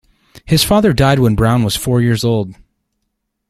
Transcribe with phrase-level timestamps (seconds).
[0.45, 2.55] His father died when Brown was four years old.